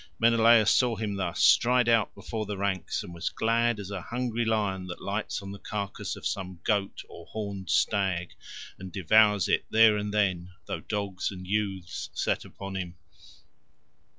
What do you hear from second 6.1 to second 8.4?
of some goat or horned stag,